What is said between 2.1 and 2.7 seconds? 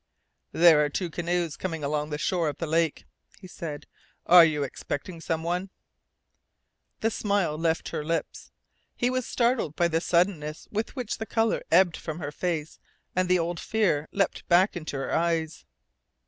shore of the